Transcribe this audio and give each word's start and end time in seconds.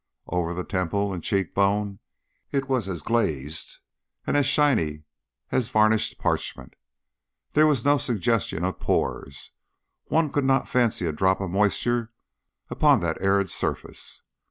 Over 0.25 0.55
the 0.55 0.63
temple 0.63 1.13
and 1.13 1.21
cheek 1.23 1.53
bone 1.53 1.99
it 2.51 2.67
was 2.67 2.87
as 2.87 3.03
glazed 3.03 3.77
and 4.25 4.35
as 4.35 4.47
shiny 4.47 5.03
as 5.51 5.69
varnished 5.69 6.17
parchment. 6.17 6.73
There 7.53 7.67
was 7.67 7.85
no 7.85 7.99
suggestion 7.99 8.63
of 8.65 8.79
pores. 8.79 9.51
One 10.05 10.31
could 10.31 10.43
not 10.43 10.67
fancy 10.67 11.05
a 11.05 11.11
drop 11.11 11.39
of 11.39 11.51
moisture 11.51 12.11
upon 12.67 13.01
that 13.01 13.21
arid 13.21 13.51
surface. 13.51 14.23